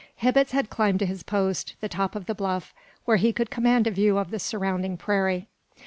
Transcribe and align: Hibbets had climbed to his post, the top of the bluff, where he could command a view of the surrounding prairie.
Hibbets 0.15 0.51
had 0.51 0.71
climbed 0.71 0.97
to 0.97 1.05
his 1.05 1.21
post, 1.21 1.75
the 1.79 1.87
top 1.87 2.15
of 2.15 2.25
the 2.25 2.33
bluff, 2.33 2.73
where 3.05 3.17
he 3.17 3.31
could 3.31 3.51
command 3.51 3.85
a 3.85 3.91
view 3.91 4.17
of 4.17 4.31
the 4.31 4.39
surrounding 4.39 4.97
prairie. 4.97 5.47